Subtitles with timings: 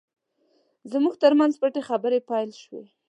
[0.91, 2.83] زموږ ترمنځ پټې خبرې پیل شوې.